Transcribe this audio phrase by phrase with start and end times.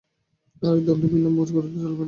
[0.61, 1.99] আর এক দণ্ডও বিলম্ব করিলে চলিবে না।